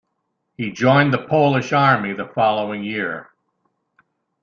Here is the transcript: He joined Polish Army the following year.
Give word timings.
He 0.57 0.71
joined 0.71 1.13
Polish 1.29 1.71
Army 1.73 2.13
the 2.13 2.25
following 2.25 2.83
year. 2.83 3.29